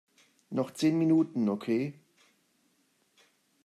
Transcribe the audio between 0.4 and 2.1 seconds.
Noch zehn Minuten, okay?